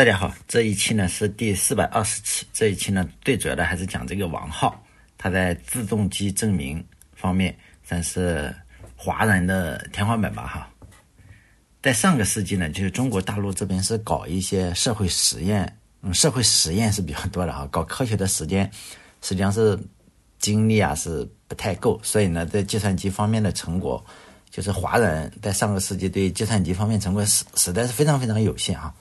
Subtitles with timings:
[0.00, 2.46] 大家好，这一期呢是第四百二十期。
[2.54, 4.82] 这一期呢，最主要的还是讲这个王浩，
[5.18, 7.54] 他在自动机证明方面
[7.86, 8.50] 算是
[8.96, 10.70] 华人的天花板吧哈。
[11.82, 15.70] 在上个世纪呢，就是中国大陆这边是搞一些社会实验，
[16.00, 18.64] 嗯，社会实验是比较多的哈，搞科学的时间
[19.20, 19.78] 实际上是
[20.38, 24.02] 精力啊是不太够，所以呢，在计算机方面的成果，
[24.48, 28.94] 就是华人在上个世纪对计算机方面成果实实在是非常非常有限啊。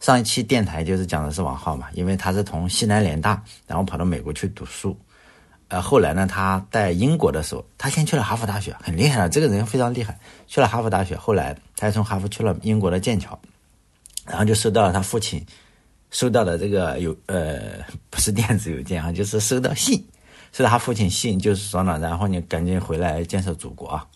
[0.00, 4.96] 上一期电台就是讲的是王浩嘛，因为他是从西南联大，然后跑到美国去读书，
[5.66, 13.38] 呃，后来呢，他在英国的时候，他先去了哈佛大学，很厉害了，这个人非常厉害，去了哈佛大学，后来他从哈佛去了英国的剑桥，
[14.24, 15.44] 然后就收到了他父亲
[16.10, 20.06] 收到的这个邮，呃，不是电子邮件啊，就是收到信，
[20.52, 24.06] 收到他父亲信，就是说呢，然后你赶紧回来建设祖国啊。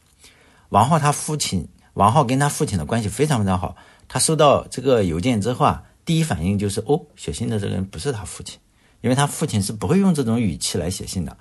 [0.69, 3.77] 王浩他父亲，王浩跟他父亲的关系非常非常好。
[4.13, 8.59] 他收到这个邮件之后啊，第一反应就是哦，写信的这个人不是他父亲，
[9.01, 11.35] 因为他父亲是不会用这种语气来写信的。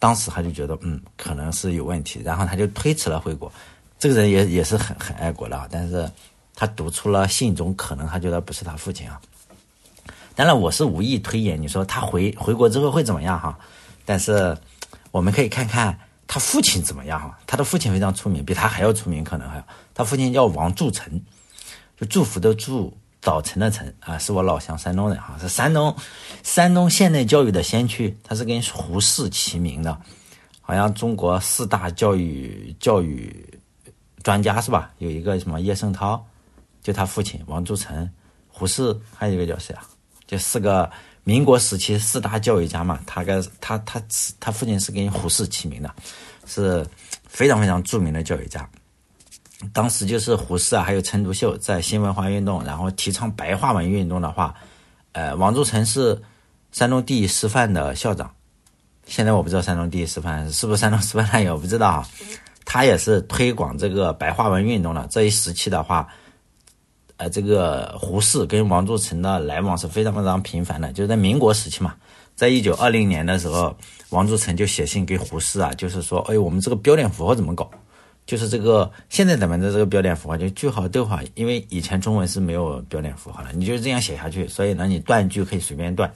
[0.00, 3.52] 当时他就觉得嗯，可能是有问题，然后他就推迟了回国。
[4.00, 6.10] 这个人也也是很很爱国的，但是
[6.56, 9.20] 他读出了信中可能他觉得不是他父亲啊。
[10.34, 13.56] 当然我是无意推演，你说他回回国之后会怎么样哈？
[14.04, 14.58] 但是
[15.12, 17.38] 我们可以看看他父亲怎么样哈。
[17.46, 21.22] 他的父亲非常出名，比他还要出名，可能还他父亲叫王柱成。
[22.06, 25.94] 祝福的祝，早晨的晨啊，是我老乡山东人哈，是山东，
[26.42, 29.96] 山东现代教育的先驱，他是跟胡适齐名的，
[30.60, 33.60] 好像中国四大教育教育
[34.22, 34.90] 专家是吧？
[34.98, 36.24] 有一个什么叶圣涛，
[36.82, 38.10] 就他父亲王柱成，
[38.48, 39.86] 胡适还有一个叫谁啊？
[40.26, 40.90] 就四个
[41.24, 44.02] 民国时期四大教育家嘛，他跟他他
[44.40, 45.94] 他父亲是跟胡适齐名的，
[46.46, 46.84] 是
[47.28, 48.68] 非常非常著名的教育家。
[49.72, 54.54] 当时就是胡适啊，还有陈独秀在新文化运动，然后提倡白话文运动的话，
[55.12, 56.20] 呃，王助成是
[56.72, 58.30] 山东第一师范的校长。
[59.06, 62.08] 现在我不知道山东第一师范是不是山东师范大学，我不知道啊。
[62.64, 65.06] 他也是推广这个白话文运动的。
[65.10, 66.06] 这一时期的话，
[67.16, 70.92] 呃，这个胡适跟王助成的来往是非常非常频繁的。
[70.92, 71.94] 就在民国时期嘛，
[72.36, 73.76] 在一九二零年的时候，
[74.10, 77.68] 王助成就写信给胡适啊，就是说，哎，我们这个标点符号怎么搞？
[78.24, 86.12] 就是这个现在咱们的这个标点符号，就句号、逗号，因为以前中文是没有标点符号的，你就这样写下去，所以呢，你断句可以随便断。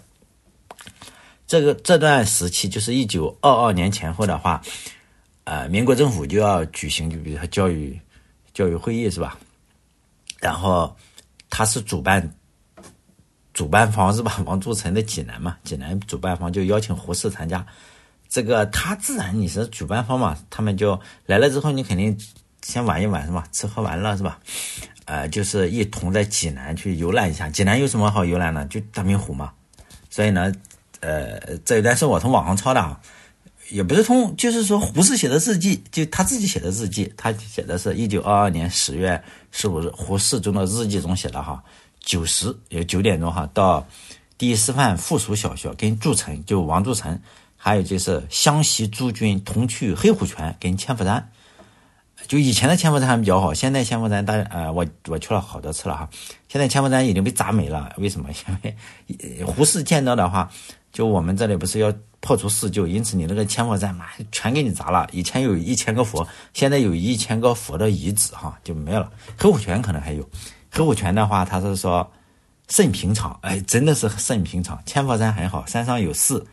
[1.46, 4.62] 这个这段时期就是一九二二年前后的话，
[5.44, 7.98] 呃，民国政府就要举行，就比如说教育
[8.54, 9.38] 教育会议是吧？
[10.40, 10.96] 然后
[11.50, 12.34] 他是主办
[13.52, 14.40] 主办方是吧？
[14.44, 17.64] 王柱成的济南嘛，济南主办方就邀请胡适参加。
[18.28, 22.18] 这个他自然你是主办方嘛，他们就来了之后，你肯定
[22.62, 23.46] 先玩一玩是吧？
[23.52, 24.38] 吃喝玩乐是吧？
[25.04, 27.48] 呃，就是一同在济南去游览一下。
[27.48, 28.66] 济南有什么好游览呢？
[28.66, 29.52] 就大明湖嘛。
[30.10, 30.52] 所以呢，
[31.00, 33.00] 呃，这一段是我从网上抄的啊，
[33.70, 39.22] 也不是从，就是说胡适写的日记，就他自己写的日记，他写的是一九二二年十月
[39.52, 41.62] 十五日胡适中的日记中写的哈，
[42.00, 43.86] 九时有九点钟哈，到
[44.36, 47.18] 第一师范附属小学跟祝成就王祝成。
[47.56, 51.30] 还有就是湘西诸军同去黑虎泉跟千佛山，
[52.28, 56.08] 就以前的千佛山还比较好，现在千佛山大呃我我去了好多次了哈，
[56.48, 58.28] 现在千佛山已经被砸没了，为什么？
[59.06, 60.48] 因为胡适见到的话，
[60.92, 65.08] 就我们这里不是要破除四旧，因此你那个千佛山嘛全给你砸了。
[65.12, 69.10] 以前有一千个佛，现在有一千个佛的遗址哈就没有了。
[69.36, 70.28] 黑虎泉可能还有，
[70.70, 72.08] 黑虎泉的话他是说
[72.68, 74.80] 甚平常，哎真的是甚平常。
[74.86, 76.46] 千佛山很好，山上有寺。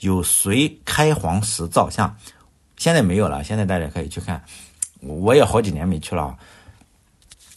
[0.00, 2.16] 有隋开皇石造像，
[2.76, 3.44] 现在没有了。
[3.44, 4.42] 现在大家可以去看，
[5.00, 6.36] 我也好几年没去了。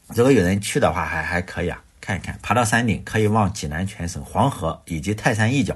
[0.07, 2.37] 如果有人去的话，还还可以啊，看一看。
[2.41, 5.75] 爬到山顶可以望济南全省、黄河以及泰山一角。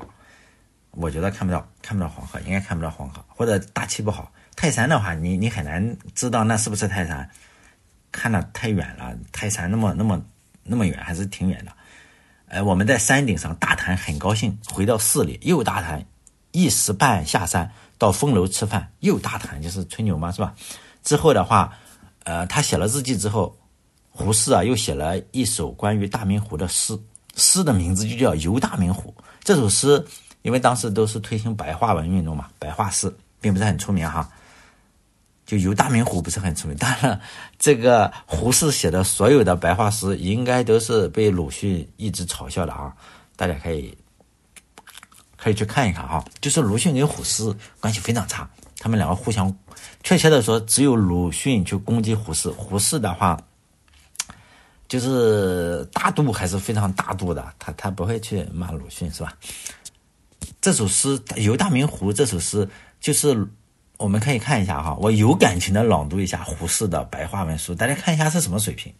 [0.91, 4.31] 我觉得看不到，看不到黄河，应该看不到黄河，或者大气不好。
[4.55, 7.29] 泰山的话，你你很难知道那是不是泰山，
[8.11, 9.15] 看的太远了。
[9.31, 10.21] 泰山那么那么
[10.63, 11.71] 那么远，还是挺远的。
[12.49, 14.59] 呃，我们在山顶上大谈，很高兴。
[14.69, 16.03] 回到寺里又大谈。
[16.51, 20.53] 一时半下山到风楼吃饭，又大谈就是吹牛嘛，是吧？
[21.03, 21.73] 之后的话，
[22.23, 23.55] 呃，他写了日记之后，
[24.09, 26.97] 胡适啊又写了一首关于大明湖的诗，
[27.35, 29.13] 诗的名字就叫《游大明湖》。
[29.43, 30.03] 这首诗
[30.41, 34.29] 因为当时都是推行白话文运动嘛，白话诗并不是很出名哈。
[35.45, 37.17] 就游大明湖不是很出名，当然
[37.57, 42.93] 这个胡适写的所有的白话诗应该都是被鲁迅一直嘲笑的啊，
[43.37, 43.97] 大家可以。
[45.37, 48.49] 可以去看一看哈，就是鲁迅跟胡适关系非常差，
[48.79, 49.55] 他们两个互相，
[50.03, 53.39] 确切的说，只有鲁迅去攻击胡适，胡适的话，
[54.87, 59.33] 就是大度还是非常大度的，他他不会去骂鲁迅，是吧？
[60.59, 62.67] 这首诗《游大明湖》这首诗，
[62.99, 63.47] 就是
[63.97, 68.91] 我们可以看一下哈，我有感情的朗读一下胡适的白话文书，大家看一下是什么水平，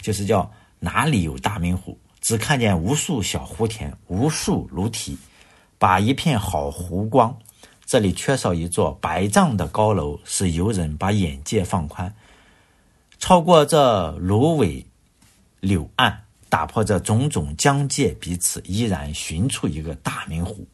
[0.00, 0.48] 就是叫
[0.78, 5.16] 哪里有大明湖，只看见无数小湖田，无数芦堤，
[5.82, 7.36] 把一片好湖光。
[7.84, 12.14] 这里缺少一座百丈的高楼，使游人把眼界放宽，
[13.18, 14.86] 超过这芦苇
[15.58, 16.16] 柳岸，
[16.48, 20.64] 打破这种种疆界，彼此依然寻出一个大明湖。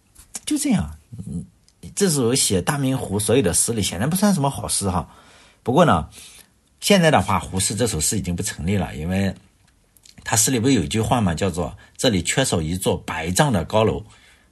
[0.45, 0.95] 就这样，
[1.27, 1.43] 嗯，
[1.97, 5.09] 这首写大明湖所有的诗里，显然不算什么好诗哈。
[5.63, 6.11] 不过呢，
[6.81, 9.35] 现在的话，胡适这首诗已经不成立了，因为
[10.23, 14.05] 他诗里不是有一句话嘛，叫做“这里缺少一座百丈的高楼”。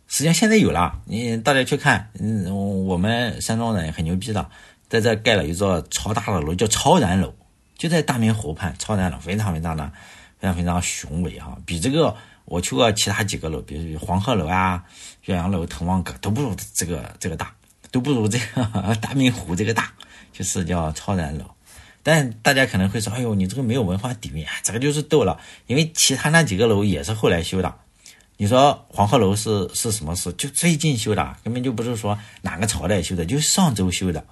[0.08, 4.48] 实际上现在有了，你大家去看，嗯，我们山东人很牛逼的，
[4.88, 7.34] 在这盖了一座超大的楼，叫超然楼，
[7.76, 8.74] 就在大明湖畔。
[8.78, 9.90] 超然楼非常非常的，
[10.38, 14.84] 非常非常雄伟哈，比这个我去过其他几个楼，比如黄鹤楼啊、
[15.24, 17.52] 岳阳楼、滕王阁都不如这个这个大，
[17.90, 18.64] 都不如这个
[19.02, 19.92] 大明湖这个大，
[20.32, 21.44] 就是叫超然楼。
[22.04, 27.74] 但大家可能会说，哎呦，你这个没有文化底蕴，这个就是逗了，因为其他那几个楼也是后来修的。
[28.38, 30.30] 你说黄鹤楼是是什么事？
[30.34, 34.22] 就最近修的，根本就不是说哪个朝代修的，就上周修的，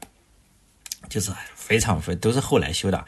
[1.09, 3.03] 就是非常非都是后来修的。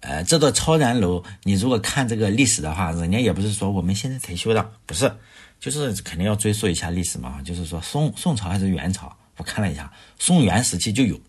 [0.00, 5.12] 呃，这座超然楼，你如果看这个历史的话，人家也不是说我们现在才修的，不是，
[5.58, 7.42] 就是肯定要追溯一下历史嘛。
[7.42, 9.12] 就是说宋宋朝还是元朝？
[9.38, 11.20] 我看了一下，宋元时期就有。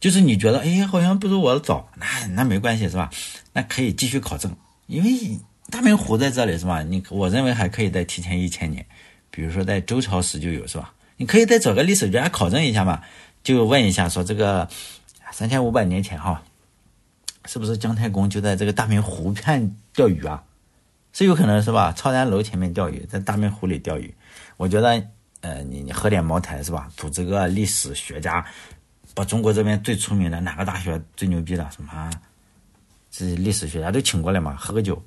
[0.00, 3.08] 就是你觉得哎，好像不如我早，那那没关系是吧？
[3.54, 4.54] 那可以继续考证，
[4.86, 5.38] 因为。
[5.72, 6.82] 大明湖在这里是吧？
[6.82, 8.84] 你我认为还可以再提前一千年，
[9.30, 10.92] 比如说在周朝时就有是吧？
[11.16, 13.00] 你可以再找个历史学家考证一下嘛，
[13.42, 14.68] 就问一下说这个
[15.32, 16.42] 三千五百年前哈，
[17.46, 20.44] 是不是姜太公就在这个大明湖畔钓鱼啊？
[21.14, 21.90] 是有可能是吧？
[21.96, 24.14] 超然楼前面钓鱼，在大明湖里钓鱼。
[24.58, 25.02] 我觉得
[25.40, 26.86] 呃，你你喝点茅台是吧？
[26.98, 28.44] 组织个历史学家，
[29.14, 32.10] 把中国这边最出名的哪个大学最牛逼的什么，
[33.10, 35.02] 这历史学家都请过来嘛，喝个酒。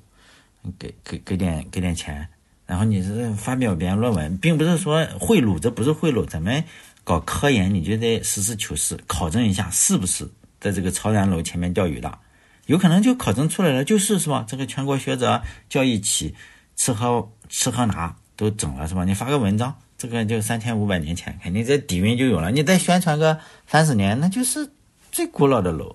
[0.78, 2.28] 给给给点给点钱，
[2.66, 6.26] 然后你是发表别人论文，并不是说贿赂，这不是贿赂。
[6.26, 6.64] 咱们
[7.04, 10.28] 搞科研，你就得实事求是，考证一下是不是
[10.60, 12.18] 在这个超然楼前面钓鱼的，
[12.66, 14.44] 有可能就考证出来了，就是是吧？
[14.48, 16.34] 这个全国学者叫一起
[16.74, 19.04] 吃喝吃喝拿都整了是吧？
[19.04, 22.50] 你发个文章，这个就三千五百年前，肯定这底蕴就有了。
[22.50, 24.68] 你再宣传个三十年，那就是
[25.12, 25.94] 最古老的楼。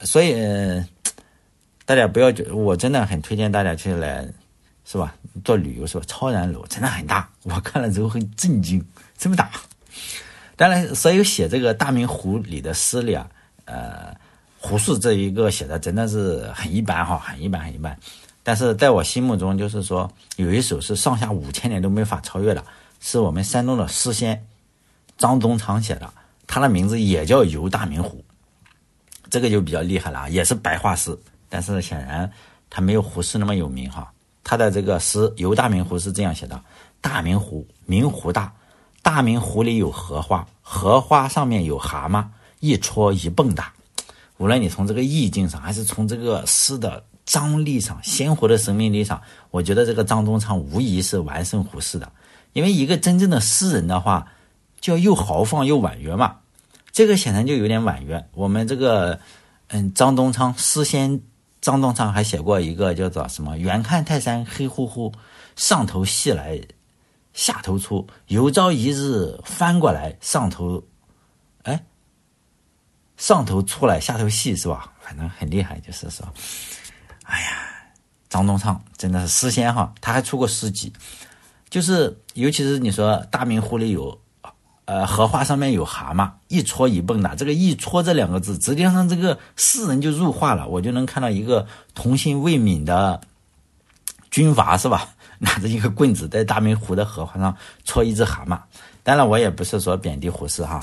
[0.00, 0.34] 所以。
[1.86, 4.26] 大家不要觉，我真的很推荐大家去来，
[4.84, 5.14] 是吧？
[5.44, 6.04] 做旅游是吧？
[6.06, 8.82] 超然楼真的很大，我看了之后很震惊，
[9.18, 9.50] 这么大。
[10.56, 13.28] 当然，所有写这个大明湖里的诗里啊，
[13.66, 14.16] 呃，
[14.58, 17.98] 胡适这一个写的真的是很一般哈，很一般，很一般。
[18.42, 22.64] 但是在我心目中，就是说有一首是上下五千年都没法超越的，
[23.00, 24.46] 是我们山东的诗仙
[25.18, 26.10] 张宗昌写的，
[26.46, 28.18] 他的名字也叫《游大明湖》，
[29.28, 31.18] 这个就比较厉害了啊，也是白话诗。
[31.54, 32.28] 但是显然
[32.68, 34.12] 他没有胡适那么有名哈。
[34.42, 36.60] 他的这个诗《游大明湖》是这样写的：
[37.00, 38.52] 大明湖，明湖大，
[39.02, 42.26] 大明湖里有荷花，荷花上面有蛤蟆，
[42.58, 43.66] 一戳一蹦跶。
[44.38, 49.22] 无论你从这个意境上，还是从这个诗的张力上、鲜活的生命力上，
[49.52, 52.10] 我觉得这个张宗昌无疑是完胜胡适的。
[52.52, 54.26] 因为一个真正的诗人的话，
[54.80, 56.38] 就要又豪放又婉约嘛。
[56.90, 58.26] 这个显然就有点婉约。
[58.32, 59.20] 我们这个，
[59.68, 61.22] 嗯，张宗昌诗仙。
[61.64, 63.56] 张东昌还写过一个叫做什么？
[63.56, 65.10] 远看泰山黑乎乎，
[65.56, 66.60] 上头细来
[67.32, 68.06] 下头粗。
[68.26, 70.84] 有朝一日翻过来，上头，
[71.62, 71.82] 哎，
[73.16, 74.92] 上头粗来下头细是吧？
[75.00, 76.28] 反正很厉害，就是说，
[77.22, 77.56] 哎呀，
[78.28, 79.90] 张东昌真的是诗仙哈！
[80.02, 80.92] 他还出过诗集，
[81.70, 84.20] 就是尤其是你说大明湖里有。
[84.86, 87.34] 呃，荷花上面有蛤蟆，一戳一蹦跶。
[87.34, 90.68] 这个“一戳”这两个字，直接让这个诗人就入画了。
[90.68, 93.20] 我就能看到一个童心未泯的
[94.30, 95.08] 军阀，是吧？
[95.40, 98.58] 拿着一个棍子在大明湖的荷花上戳一只蛤蟆。
[99.02, 100.82] 当然，我也不是说贬低胡适哈，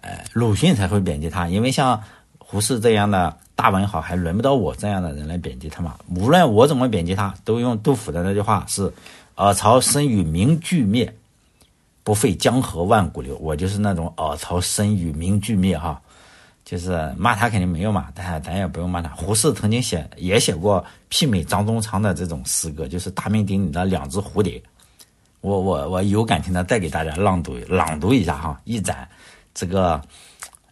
[0.00, 2.02] 呃，鲁迅才会贬低他，因为像
[2.38, 5.96] 胡适这样的大文豪，还轮不到我这样的人来贬低他嘛。
[6.14, 8.92] 无论我怎么贬低他，都用杜甫的那句话是
[9.36, 11.14] ：“尔曹生与名俱灭。”
[12.04, 16.00] 不废江河万古流，我就是那种尔曹身与名俱灭哈，
[16.62, 19.08] 就是骂他肯定没有嘛，但咱也不用骂他。
[19.16, 24.62] 胡适曾经写也写过媲美张宗昌的这种诗歌，就是大名鼎鼎的两只蝴蝶。
[25.40, 29.08] 我我我有感情的带给大家朗读朗读一下哈，一展
[29.54, 30.00] 这个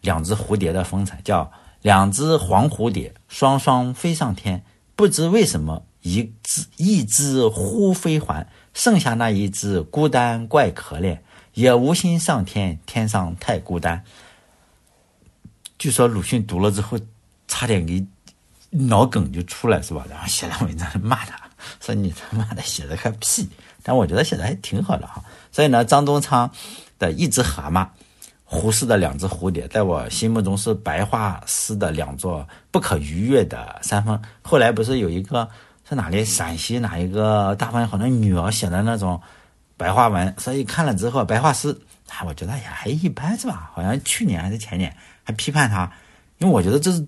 [0.03, 4.63] 两只蝴蝶的风采，叫两只黄蝴蝶双双飞上天，
[4.97, 11.19] 不知为什么一只一只忽飞还，剩下那一只孤单怪可怜，
[11.55, 14.05] 也无心上天，天上太孤单。
[15.79, 16.99] 据说鲁迅读了之后，
[17.49, 18.05] 差点给
[18.71, 20.05] 脑梗就出来是吧？
[20.11, 21.41] 然后写了文章骂他，
[21.81, 23.49] 说你他妈的写的个屁！
[23.83, 25.25] 但我觉得写的还挺好的哈。
[25.51, 26.51] 所以呢，张宗昌
[26.99, 27.89] 的一只蛤蟆。
[28.45, 34.21] 胡适的两只蝴蝶，在我心目中是白话诗的两座不可逾越的山峰。
[34.43, 35.49] 后来不是有一个
[35.93, 39.21] 在哪里陕西哪一个大方好像女儿写的那种
[39.77, 41.69] 白话文，所以看了之后白话诗，
[42.09, 43.71] 啊，我觉得也还一般是吧？
[43.75, 45.93] 好像去年还是前年还批判他，
[46.39, 47.07] 因为我觉得这是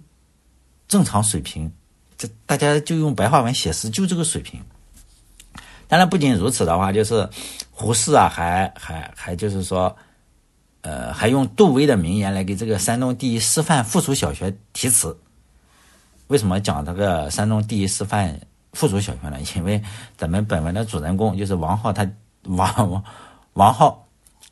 [0.86, 1.72] 正常水平，
[2.18, 4.60] 这大家就用白话文写诗就这个水平。
[5.88, 7.26] 当然不仅如此的话，就是
[7.70, 9.96] 胡适啊，还还还就是说。
[10.86, 15.18] 呃，还用杜威的名言来给这个山东第一师范附属小学题词。
[16.26, 18.38] 为什么讲这个山东第一师范
[18.74, 19.38] 附属小学呢？
[19.56, 19.82] 因为
[20.18, 22.06] 咱们本文的主人公就是王浩，他
[22.44, 23.02] 王王
[23.54, 24.06] 王浩，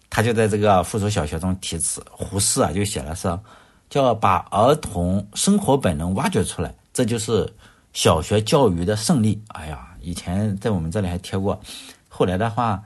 [0.09, 2.03] 他就在这个附属小学中题词。
[2.11, 3.39] 胡适啊，就写了是
[3.91, 7.47] 叫把儿童生活本能挖掘出来，这就是
[7.93, 9.39] 小学教育的胜利。
[9.49, 11.61] 哎呀，以前在我们这里还贴过，
[12.09, 12.83] 后来的话，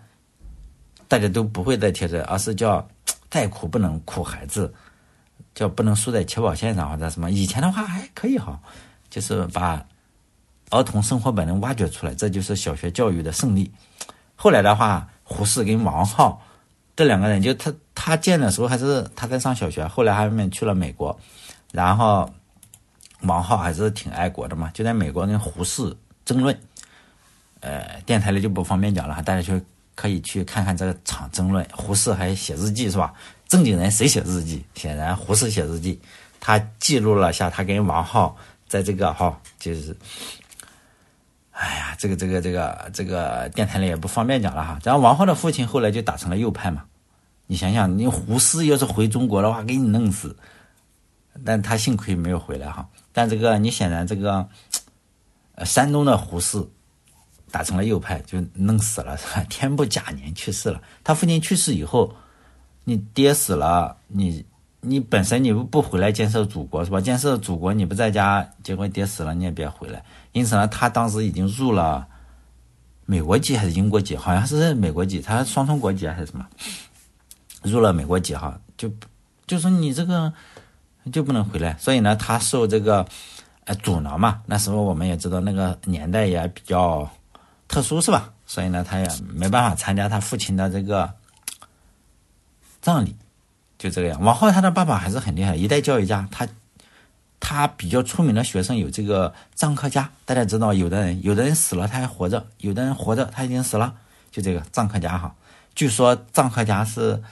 [1.06, 2.84] 大家都不会再贴这，而是叫。
[3.28, 4.72] 再苦不能苦孩子，
[5.54, 7.30] 叫不能输在起跑线上或者什么。
[7.30, 8.58] 以前的话还可以哈，
[9.10, 9.84] 就是把
[10.70, 13.70] 儿童生活本能挖掘出来，这就是小学教育的胜利。
[14.34, 16.42] 后来的话，胡适跟王浩
[16.94, 21.18] 这两个人，就他他建的时候还是他在上小学，后来他们去了美国，
[21.72, 22.28] 然后
[23.22, 26.58] 王浩还是挺爱国的嘛，就在美国跟胡适争论。
[27.60, 29.62] 呃，电台里就不方便讲了，大家去。
[29.96, 33.14] 可以去看看这个场争论，胡适还写日记是吧？
[33.48, 34.62] 正经人谁写日记？
[34.74, 35.98] 显然胡适写日记，
[36.38, 38.36] 他记录了下他跟王浩
[38.68, 39.96] 在这个哈，就是，
[41.56, 44.78] 哎呀，这个这个这个这个电台里也不方便讲了哈。
[44.84, 46.84] 然后王浩的父亲后来就打成了右派嘛，
[47.46, 50.36] 你想想，你胡适要是回中国的话，给你弄死，
[51.44, 52.86] 但他幸亏没有回来哈。
[53.12, 54.46] 但这个你显然这个，
[55.54, 56.62] 呃，山东的胡适。
[57.48, 59.42] 打成了右派，就弄死了，是吧？
[59.48, 60.82] 天不假年去世了。
[61.04, 62.14] 他父亲去世以后，
[62.84, 64.44] 你爹死了，你
[64.80, 67.00] 你本身你不不回来建设祖国是吧？
[67.00, 70.04] 建设祖国你不在家，结果爹死了你也别回来。
[70.32, 72.06] 因此呢，他当时已经入了
[73.04, 74.16] 美国籍还是英国籍？
[74.16, 76.46] 好像是美国籍，他双重国籍还是什么？
[77.62, 78.90] 入了美国籍哈，就
[79.46, 80.32] 就说你这个
[81.12, 81.76] 就不能回来。
[81.78, 83.06] 所以呢，他受这个
[83.64, 84.42] 呃阻挠嘛。
[84.46, 87.10] 那时候我们也知道，那个年代也比较。
[87.68, 88.32] 特殊是吧？
[88.46, 91.12] 所以呢，他也没办法参加他父亲的这个
[92.80, 93.12] 葬礼，
[93.78, 94.20] 就这个样。
[94.20, 96.28] 王浩他的爸爸还是很厉害，一代教育家。
[96.30, 96.46] 他
[97.38, 103.94] 他比较出名的学生有这个臧克家，大家知道，有的人有的人死了他还活着，有的人活着他已经死了，
[104.30, 105.34] 就这个臧克家哈。
[105.74, 107.22] 据说臧克家是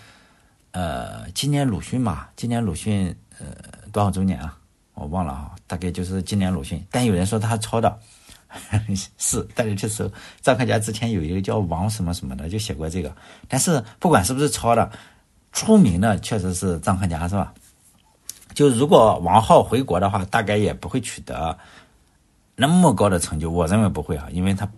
[0.73, 3.47] 呃，今年鲁迅嘛，今年鲁迅呃
[3.93, 4.57] 多少周年啊？
[4.95, 6.85] 我忘了啊，大概就是今年鲁迅。
[6.91, 7.99] 但有人说他抄的。
[9.19, 10.09] 是，大家去搜
[10.41, 13.13] 臧克家之前有一个叫王什么什么的，就写过这个。
[13.49, 14.93] 但是不管是不是抄的，
[15.55, 17.55] 出名的确实是臧克家，是吧？
[18.53, 21.57] 就如果王浩回国的话，大概也不会取得
[22.55, 23.51] 那么高的成就。
[23.51, 24.69] 我认为不会啊，因为他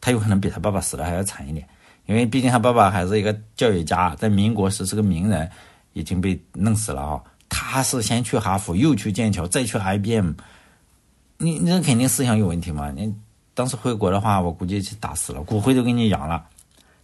[0.00, 1.66] 他有可能比他爸爸死的还要惨一点。
[2.06, 5.50] 因为毕竟他爸爸还是一个教育家，在民国时是个名人，
[5.92, 7.20] 已经被弄死了啊。
[7.48, 10.32] 他是先去哈佛，又去剑桥，再去 IBM。
[11.38, 12.90] 你你肯定思想有问题嘛？
[12.90, 13.12] 你。
[13.54, 16.44] 当时回国的话，我估计是打死了，骨灰都给你扬了。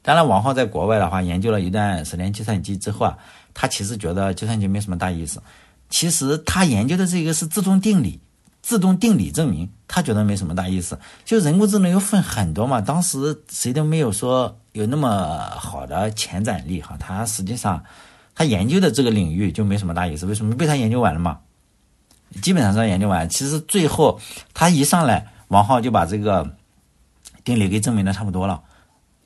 [0.02, 3.16] 当然，王浩在国外的话，研究了一段时间计算机之后啊，
[3.54, 5.40] 他其实觉得计算机没什么大意思。
[5.88, 8.20] 其实他研究的这个是自动定理，
[8.62, 10.98] 自动定理证明，他觉得没什么大意思。
[11.24, 16.96] 就人工智能又分很多嘛，当时谁都没有说有那么好的前瞻力哈。
[16.98, 17.82] 他实际上
[18.34, 20.26] 他研究的这个领域就没什么大意思。
[20.26, 21.38] 为什么被他研究完了嘛？
[22.40, 23.28] 基本上是研究完。
[23.28, 24.20] 其实最后
[24.52, 25.28] 他一上来。
[25.48, 26.56] 王浩就把这个
[27.44, 28.62] 定理给证明的差不多了，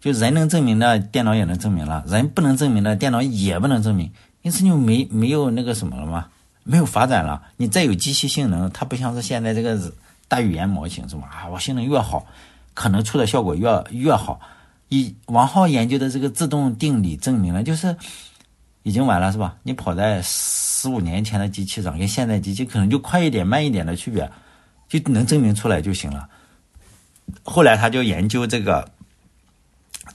[0.07, 4.11] 就人能证明的，电脑也能证明了；人不能证明的，电脑也不能证明。
[4.43, 6.29] 因此就没没有那个什么了嘛，
[6.63, 7.43] 没有发展了。
[7.57, 9.93] 你再有机器性能，它不像是现在这个
[10.29, 11.29] 大语言模型，是吧？
[11.29, 12.25] 啊，我性能越好，
[12.73, 14.41] 可能出的效果越越好。
[14.89, 17.97] 以王浩研究的这个自动定理证明了，就是
[18.85, 19.57] 已经完了，是吧？
[19.65, 24.31] 你跑在十五年前的机器上，跟现在机器可能就快一点、慢一点的区别。
[24.89, 26.29] 就能证明出来就行了。
[27.43, 28.89] 后来他就研究这个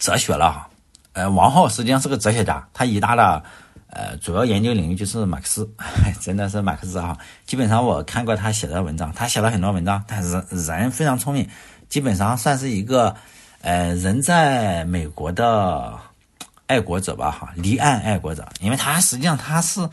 [0.01, 0.67] 哲学了哈。
[1.13, 3.43] 呃，王浩实际上是个哲学家，他一大的
[3.88, 5.70] 呃，主要研究领域就是马克思，
[6.20, 7.17] 真的是马克思哈。
[7.46, 11.48] 基本上我看过他写的文章，他写了很多文章，但是人非常聪明，
[11.89, 13.13] 基本上算是一个
[13.62, 16.00] 呃人在美国的
[16.65, 18.48] 爱国者吧，哈，离岸爱国者。
[18.62, 19.88] 因为他实际上他是，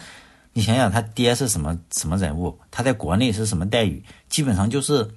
[0.52, 5.10] 你想想他爹是什么什么人物，他在国内是什么待遇，基本上就是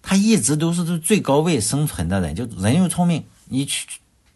[0.00, 3.86] 他一直都是最高位生存的人，就人又聪明，你去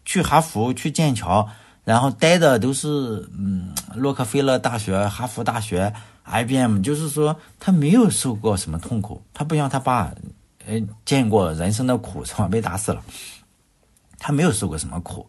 [0.09, 1.47] 去哈佛去剑桥。
[1.85, 2.87] 然后待的都是
[3.37, 5.91] 嗯，洛克菲勒大学、哈佛大学、
[6.25, 10.11] IBM，就是说他没有受过什么痛苦，他不像他爸，
[10.67, 12.47] 呃，见过人生的苦是吧？
[12.47, 13.01] 被打死了，
[14.19, 15.25] 他没有受过什么苦，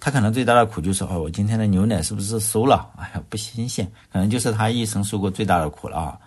[0.00, 2.88] 他可能最大的苦就是哦，我今天的牛奶是不是馊了？
[2.96, 6.18] 哎呀，不新鲜，可能就是他一生受过最大的苦了啊。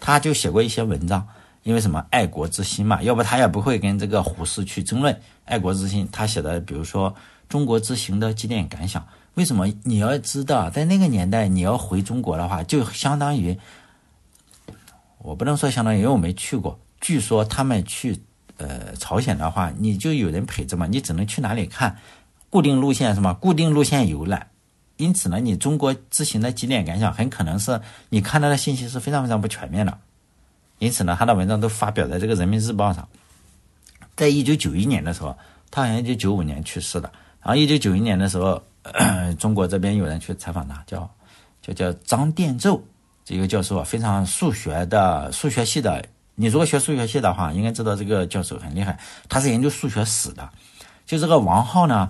[0.00, 1.24] 他就写过一些文章，
[1.62, 6.08] 因为什么爱国之心嘛，要不他也不会跟这个胡适去争论爱国之心。
[6.10, 7.08] 他写的，比如说
[7.48, 9.02] 《中国之行的几点感想》。
[9.34, 13.56] 为什么你要知道，在那个年代，你要回中国的话，就相当于，
[15.18, 16.78] 我不能说相当于，因为我没去过。
[17.00, 18.20] 据说他们去
[18.56, 21.96] 呃朝鲜的话，你就有人陪着嘛，你只能去哪里看
[22.50, 23.32] 固定路线是吗？
[23.32, 24.48] 固定路线游览。
[24.96, 29.96] 因此呢，你中国之行的几点感想，很可能是你看到的信息是非常非常不全面的。
[30.80, 33.08] 因此呢，他的文章都发表在这个人民日报上。
[34.16, 35.38] 在一九九一年的时候，
[35.70, 37.12] 他好像一九九五年去世的。
[37.48, 38.62] 然后一九九一年的时候。
[39.38, 41.10] 中国这边有人去采访他，叫
[41.60, 42.80] 叫叫张殿宙，
[43.22, 46.02] 这个教授啊，非常数学的数学系的。
[46.36, 48.98] 你如果学数学系的话，应该知道这个教授很厉害。
[49.28, 50.48] 他是研究数学史的。
[51.04, 52.08] 就这个王浩呢，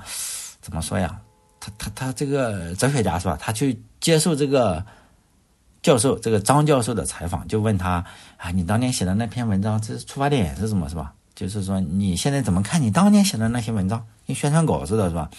[0.61, 1.19] 怎么说呀？
[1.59, 3.37] 他他他这个哲学家是吧？
[3.41, 4.85] 他去接受这个
[5.83, 8.05] 教授这个张教授的采访，就问他
[8.37, 10.89] 啊，你当年写的那篇文章，这出发点是什么？
[10.89, 11.13] 是吧？
[11.35, 15.31] 就是说你现在怎么看你当年写的那些文章，跟宣传稿似的，是吧？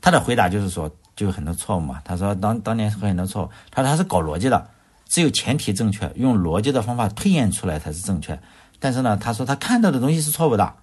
[0.00, 2.00] 他的回答就是说，就有很多错误嘛。
[2.04, 3.50] 他说当当年是很多错误。
[3.70, 4.66] 他说他是搞逻辑的，
[5.06, 8.38] 只有前提正确，用逻辑的方法推演出来才是正确。
[8.78, 10.74] 但是呢，他说他看到的东西是错误的，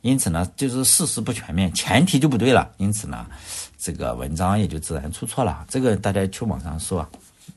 [0.00, 2.70] 因此呢，就是事实不全面，前提就不对了。
[2.78, 3.26] 因此呢，
[3.78, 5.64] 这个文章也就自然出错了。
[5.68, 7.06] 这个大家去网上搜，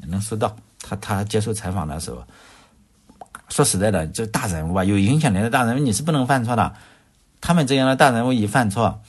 [0.06, 0.54] 能搜到。
[0.82, 2.22] 他他接受采访的时候，
[3.50, 6.74] 说实在的，就大人物啊，有影响力的大人物，你是不能犯错的。
[7.42, 9.02] 他们这样的大人物一犯错。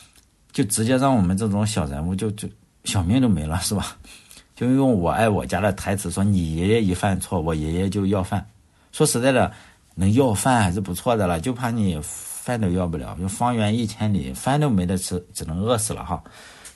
[0.57, 2.49] 就直接让我们这种小人物就就
[2.85, 3.95] 小命都没了，是吧？
[4.55, 8.43] 就用我爱我家的台词说：“你爷爷一犯错，我爷爷就要饭。”
[8.91, 9.53] 说实在的，
[9.97, 13.15] 能要饭还是不错的了，就怕你饭都要不了。
[13.21, 16.25] 就方圆一千里，饭都没得吃，只能饿死了哈。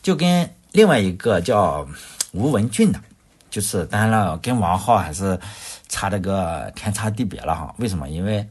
[0.03, 1.89] 就跟另外一个叫
[2.33, 3.01] 吴文俊的，
[3.49, 5.41] 就是当然了，跟王浩还是
[5.89, 7.75] 差这个天差地别了哈。
[7.79, 8.11] 为什么？
[8.11, 8.47] 因为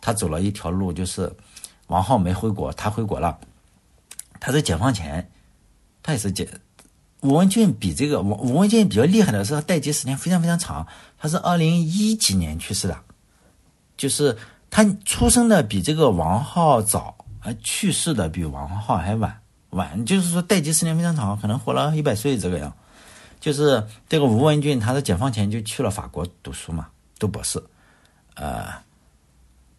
[0.00, 1.30] 他走了一条路，就是
[1.88, 3.38] 王浩没回国，他回国了。
[4.40, 5.30] 他是解放前，
[6.02, 6.48] 他也是解。
[7.20, 10.86] 吴文俊比这个吴吴文俊比较厉害的是，他待机时间非常非常长。
[11.18, 12.98] 他是二零一几年去世的，
[13.98, 14.34] 就是
[14.70, 19.38] 他出生的比这个王浩早，而去世的比王浩还晚。
[19.68, 22.72] 晚就是说待机时间非常长，可能活了一百岁这个样。
[23.38, 27.62] 就是这个吴文俊，他是解放前就去了法国读书嘛，读博士，
[28.34, 28.66] 呃，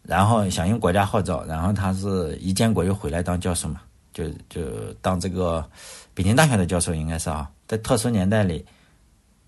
[0.03, 3.81] 然后响应国家号召，然后他是一建国又回来当教授嘛。
[4.13, 5.65] 就就当这个
[6.13, 8.65] 北京大学的教授应该是啊，在特殊年代里，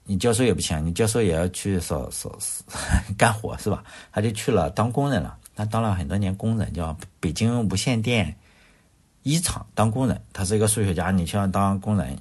[0.05, 2.37] 你教授也不行，你教授也要去扫扫
[3.17, 3.83] 干活是吧？
[4.11, 8.35] 他就去了当工人了，他当了很多年工人，叫北京无线电
[9.23, 10.21] 一厂当工人。
[10.31, 12.17] 他是一个数学家，你需要当工人。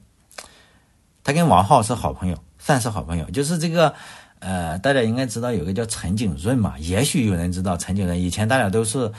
[1.22, 3.31] 他跟王浩是好朋友，算是好朋友。
[3.31, 3.94] 就是这个
[4.40, 9.11] 呃，大家应该知道有个叫陈景润嘛，也许有人知道陈景润，以前大家都是。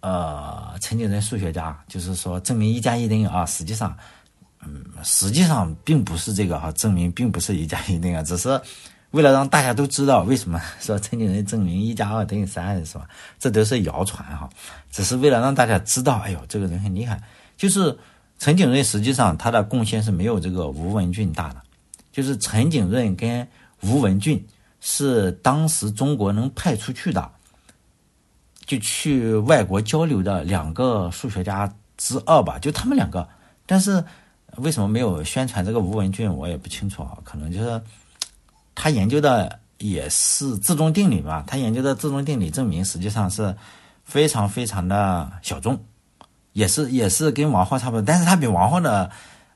[0.00, 3.96] 呃，陈景润数学家，就是说证明一加一等于二，实际上，
[4.64, 8.60] 嗯，实际上并不是这个哈，证明并不是一加一等于二，只是
[9.10, 13.08] 为了让大家都知道为什么说陈景润证明一加二等于三，是吧？
[13.40, 14.48] 这都是谣传哈，
[14.90, 17.20] 只是为了让大家知道，哎呦，这个人很厉害。
[17.56, 17.98] 就是
[18.38, 21.56] 陈景润实际上他的贡献是没有这个吴文俊大的，
[22.12, 23.46] 就是陈景润跟
[23.80, 24.46] 吴文俊
[24.80, 27.32] 是当时中国能派出去的。
[28.68, 33.26] 就去外国交流的两个数学家之二吧，就他们两个。
[33.64, 34.04] 但是
[34.58, 37.16] 为什么没有宣传这个吴文俊，我也不清楚啊。
[37.24, 37.80] 可能就是
[38.74, 43.56] 他研究的也是自重定理嘛，他研究的自重定理证明实际上是
[44.04, 45.82] 非常非常的小众，
[46.52, 49.10] 也是也是跟王浩差不多，但是他比王浩的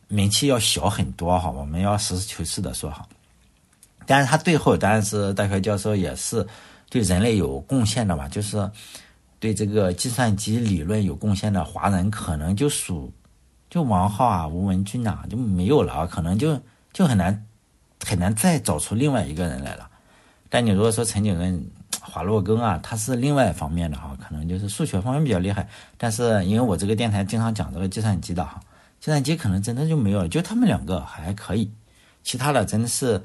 [0.09, 1.51] 名气要小很多哈。
[1.51, 3.07] 我们要实事求是的说哈。
[4.07, 6.47] 但是他最后当然是大学教授，也是
[6.93, 8.71] 对人类有贡献的吧，就是。
[9.43, 13.13] 对这个计算机理论有贡献的华人，可能就属
[13.69, 16.57] 就王浩啊、吴文俊呐就没有了，可能就
[16.93, 17.45] 就很难
[18.07, 19.91] 很难再找出另外一个人来了。
[20.49, 21.69] 但你如果说陈景润、
[22.01, 25.69] 华洛庚啊，他是另外一方面的哈，可能就是数学方面比较厉害。
[25.99, 28.61] 但是因为我这个电台经常讲这个计算机的哈，
[29.01, 31.69] 计算机可能真的就没有了，就他们两个还可以，
[32.23, 33.21] 其他的真的是。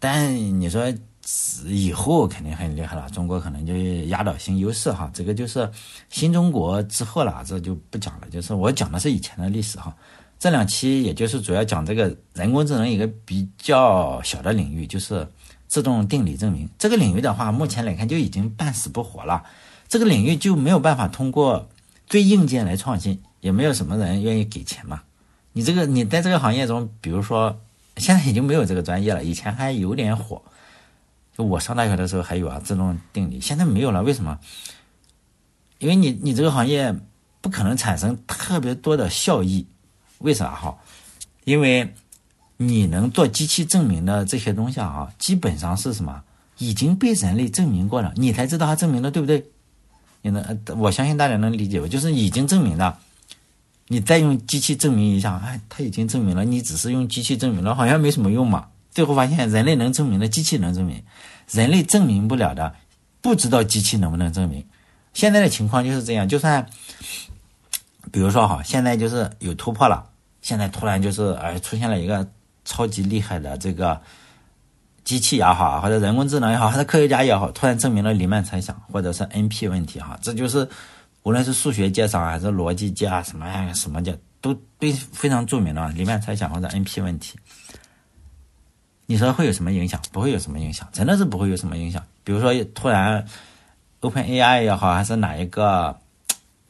[0.00, 0.90] 但你说
[1.66, 3.74] 以后肯定很厉害了，中国可能就
[4.08, 5.10] 压倒性优势哈。
[5.14, 5.70] 这个就是
[6.10, 8.28] 新中国之后了，这就不讲了。
[8.30, 9.94] 就是我讲的是以前的历史哈。
[10.38, 15.26] 这两期也就是主要讲这个人工智能一个比较小的领域，就是
[15.66, 19.42] 自动定理证明这个领域的话，目前来看就已经半死不活了。
[19.88, 21.68] 这个领域就没有办法通过
[22.06, 25.02] 最硬件来创新，也没有什么人愿意给钱嘛。
[25.52, 27.58] 你这个你在这个行业中，比如说。
[27.96, 30.42] 现在已经没有这个专业了，以前还有点火。
[31.36, 34.02] 就我上大学的时候还有啊，自动定理，现在没有了。
[34.02, 34.38] 为什么？
[35.78, 36.94] 因为你你这个行业
[37.40, 39.66] 不可能产生特别多的效益。
[40.18, 40.78] 为啥哈？
[41.44, 41.92] 因为
[42.56, 46.22] 你能做机器证明的这些东西啊，基本上是什么？
[46.58, 49.44] 已经被人类证明过了，你才知道它证明了，对不对？
[50.22, 51.88] 你能，我相信大家能理解吧？
[51.88, 52.98] 就是已经证明了。
[53.88, 58.68] 你再用机器证明一下，哎，他已经证明了，你只是用机器证明了，好像没什么用嘛。
[58.94, 61.02] 最后发现，人类能证明的，机器能证明；
[61.50, 62.74] 人类证明不了的，
[63.20, 64.64] 不知道机器能不能证明。
[65.12, 66.64] 现在的情况就是这样，就算，
[68.10, 70.08] 比如说哈，现在就是有突破了，
[70.40, 72.26] 现在突然就是哎出现了一个
[72.64, 74.00] 超级厉害的这个
[75.04, 80.66] 机器也好，或者人工智能也好，还是科学家也好，突然证明了黎曼猜想或者是 NP 问题哈，这就是。
[81.24, 87.38] 无论是数学界上还是逻辑界啊，什么什么界，都非非常著名的黎曼猜想或者 NP 问题。
[89.06, 90.00] 你说会有什么影响？
[90.12, 92.02] 不会有什么影响，真的是不会有什么影响。
[92.22, 93.24] 比如说突然
[94.00, 95.98] OpenAI 也好，还是哪一个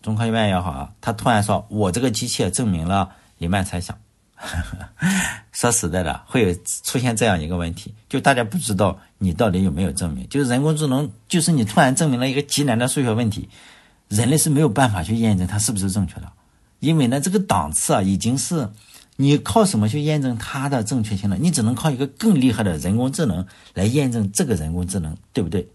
[0.03, 3.97] 中科院也好，他突然说我这个机器证明了黎曼猜想。
[5.53, 10.29] 说实在的，会有出现这样一个问题，就大家不知道你到底有没有证明。
[10.29, 13.49] 就是人工智能，就是你突然证明了一个极难的数学问题。
[14.09, 16.31] 人类是没有办法去验证它是不是正确的，
[16.81, 18.69] 因为呢，这个档次啊，已经是
[19.17, 21.37] 你靠什么去验证它的正确性呢？
[21.41, 25.69] 你只能靠一个更厉害的人工智能来验证这个人工智能，对不对？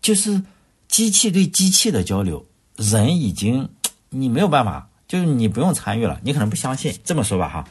[0.00, 0.42] 就是
[0.88, 2.44] 机器对机器的交流，
[2.76, 3.68] 人已经
[4.10, 6.20] 你没有办法，就是你不用参与了。
[6.22, 7.64] 你可能不相信，这么说吧哈，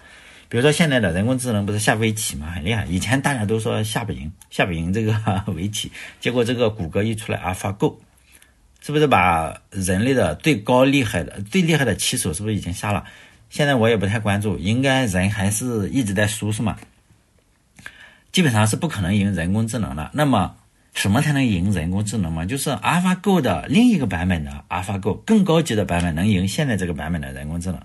[0.49, 2.85] 比如说现在的人工智能不是下围棋嘛，很厉害。
[2.85, 5.15] 以前大家都说下不赢，下不赢这个
[5.55, 7.97] 围棋，结果这个谷歌一出来，AlphaGo。
[8.83, 13.03] 是不是把人类的最高厉害的、最厉害的棋手是不是已经下了？
[13.51, 16.77] 现在我也不太关注，应该人还是一直在输，是吗？
[18.31, 20.09] 基本上是不可能赢人工智能的。
[20.13, 20.55] 那么，
[20.93, 22.45] 什么才能赢人工智能嘛？
[22.45, 27.81] 就是 AlphaGo 的另一个版本的 AlphaGo 更高级的版本能赢现在这个版本的人工智能，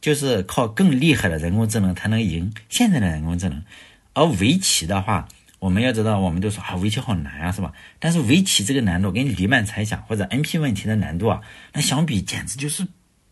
[0.00, 3.64] 就是靠更厉害的人工智能才能赢现在的人工智能。
[4.12, 5.26] 而围棋的话，
[5.58, 7.72] 我们要知道，我们都说啊，围棋好难啊，是吧？
[7.98, 11.40] 但是围棋这个难度跟黎曼猜想或者 NP 问题的难度啊，
[11.72, 12.86] 那相比简直就是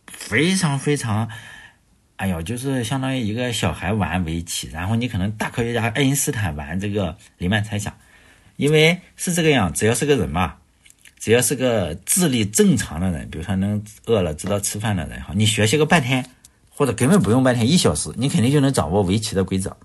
[0.08, 1.28] 非常非常，
[2.22, 7.92] 哎呦，就是相当于一个小孩玩围棋，然后你可能大科学家爱因斯坦玩这个黎曼猜想，
[8.54, 10.54] 因为是这个样，只要是个人嘛，
[11.18, 16.24] 只要是个智力正常的人，比如说能饿了知道吃饭的人哈，你学习个半天，
[16.70, 19.76] 或者根本不用半天，一小时，你肯定就能掌握围棋的规则，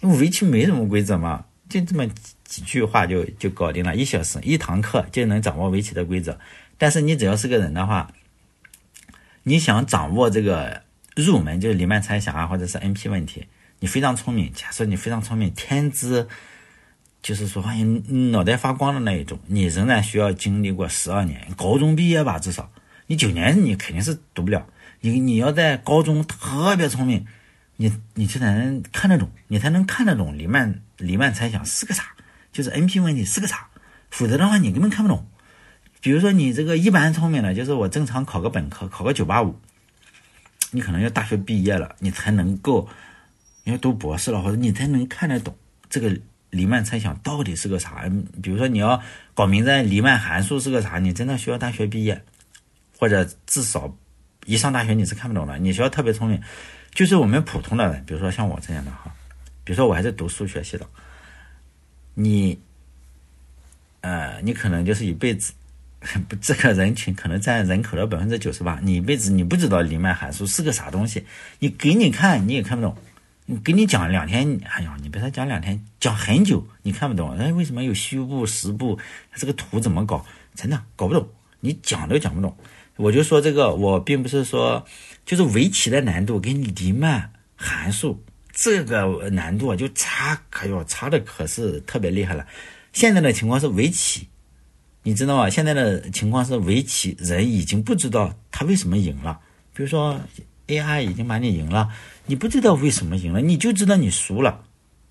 [0.00, 1.44] 因为围棋没什么规则嘛。
[1.68, 2.04] 就这么
[2.42, 6.36] 几句话就就搞定了，一小时一堂课就能掌握围棋的规则。
[6.78, 8.12] 但是你只要是个人的话，
[9.44, 10.82] 你想掌握这个
[11.22, 13.46] 入门，就是黎曼猜想啊，或者是 NP 问题，
[13.80, 14.52] 你非常聪明。
[14.52, 16.28] 假设你非常聪明，天资
[17.22, 17.64] 就是说
[18.30, 22.70] 脑袋发光的那一种，你仍然需要经历过十二年高中毕业吧，至少
[23.06, 24.66] 你九年你肯定是读不了。
[25.00, 27.26] 你你要在高中特别聪明。
[27.78, 32.04] 你你才能看得懂，你才能看得懂黎曼黎曼猜想是个啥，
[32.50, 33.68] 就是 NP 问题是个啥，
[34.08, 35.26] 否则的话你根本看不懂。
[36.00, 39.60] 比如说你这个一般聪明的，就是我正常考个本科，考个九八五，
[40.70, 42.88] 你可能要大学毕业了，你才能够
[43.64, 45.56] 你要读博士了，或者你才能看得懂
[45.88, 46.16] 这个
[46.50, 48.10] 黎曼猜想到底是个啥。
[48.42, 49.00] 比如说你要
[49.34, 52.22] 搞明白黎曼函数是个啥，你真的需要大学毕业，
[52.98, 53.94] 或者至少
[54.44, 56.40] 一上大学你是看不懂的，你需要特别聪明。
[56.92, 59.14] 就是我们普通的人，比如说像我这样的哈，
[59.64, 60.86] 比如说我还是读数学系的，
[62.14, 62.58] 你，
[64.00, 65.52] 呃，你可能就是一辈子，
[66.40, 71.24] 这个人群可能占人口的百分之九十八，你一辈子你不知道黎曼函数是个啥东西，
[71.58, 72.96] 你给你看你也看不懂，
[73.46, 78.98] 你给你讲两天，哎呀，你别说讲两天，讲很久你看不懂，哎，为什么有虚部实部，
[79.34, 81.28] 这个图怎么搞，真的搞不懂，
[81.60, 82.56] 你讲都讲不懂。
[82.96, 84.86] 我就说这个，我并不是说。
[85.26, 92.46] 就是围棋的难度跟黎曼函数这个难度，就差，哎呦，差的可是特别厉害了。
[92.92, 94.28] 现在的情况是围棋，
[95.06, 95.48] 你知道吗？
[95.48, 99.38] 现在的情况是围棋，人已经不知道他为什么赢了。
[99.72, 100.20] 比如说
[100.66, 101.88] AI 已经把你赢了，
[102.26, 104.64] 你不知道为什么赢了，你就知道你输了，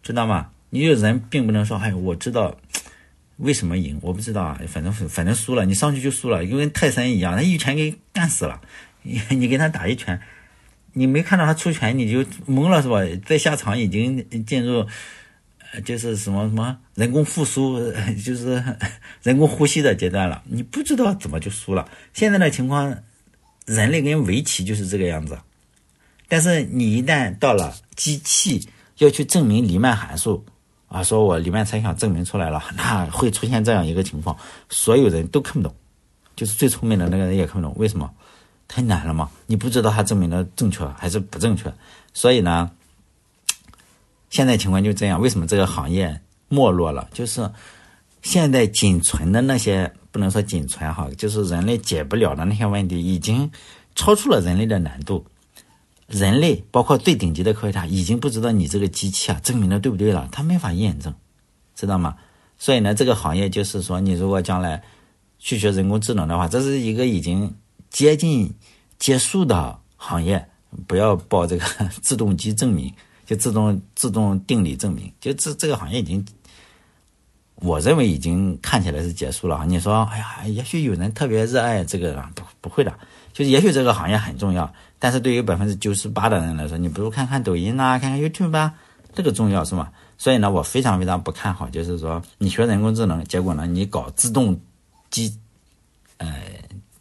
[0.03, 0.49] 知道吗？
[0.69, 2.57] 你有人并不能说，哎，我知道
[3.37, 8.59] 为什么赢，我不知道啊，反正反正输了，你上去就输了，就跟泰森一样，他一拳给干死了，
[9.01, 10.19] 你 你给他打一拳。
[10.91, 12.99] 你没看到他出拳，你就懵了是吧？
[13.25, 14.85] 在下场已经进入，
[15.83, 17.91] 就是什么什么人工复苏，
[18.23, 18.63] 就是
[19.23, 20.41] 人工呼吸的阶段了。
[20.45, 21.87] 你不知道怎么就输了。
[22.13, 22.95] 现在的情况，
[23.65, 25.37] 人类跟围棋就是这个样子。
[26.27, 30.45] 但是你一旦到了机器要去证明黎曼函数
[30.87, 34.35] 啊，说我黎曼猜想证明出来了，那会出现这样一个情况，
[34.69, 35.75] 所有人都看不懂，
[36.35, 38.09] 就是最聪明的那个人也看不懂，为什么？
[38.67, 39.29] 太难了嘛？
[39.45, 41.71] 你不知道它证明的正确还是不正确，
[42.15, 42.71] 所以呢，
[44.29, 45.19] 现在情况就这样。
[45.19, 47.07] 为什么这个行业没落了？
[47.13, 47.49] 就是
[48.21, 53.51] 现在仅存的那些不能说仅存哈，就是人类解不了的那些问题，已经
[53.95, 55.25] 超出了人类的难度。
[56.07, 61.13] 人类包括最顶级的科学家，已经不知道你这个机器啊证明的对不对了，他没法验证，
[61.75, 62.15] 知道吗？
[62.57, 64.83] 所以呢，这个行业就是说，你如果将来
[65.39, 67.55] 去学人工智能的话，这是一个已经。
[67.91, 68.53] 接近
[68.99, 70.49] 结束的行业，
[70.85, 71.63] 不要报这个
[72.01, 72.93] 自动机证明，
[73.25, 76.25] 就自动自动定理证明，就这这个行业已经，
[77.55, 79.65] 我认为已经看起来是结束了。
[79.67, 82.93] 你说，哎呀，也许有人特别热爱这个，不不会的，
[83.33, 88.73] 就是也许这个行业很重要，但是对于百分之九十八的人来说，你不如看看抖音啊，看看 YouTube 啊，
[89.13, 89.91] 这个重要是吗？
[90.17, 94.59] 所以呢，我非常非常不看好，就是说你学人工智能，结果呢，你搞自动
[95.09, 95.37] 机，
[96.17, 96.33] 呃。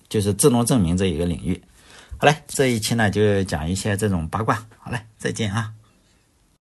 [0.06, 1.60] 就是自动证明这一个领域，
[2.18, 5.72] 好嘞，这一期呢就讲一些这种八卦，好嘞，再见啊。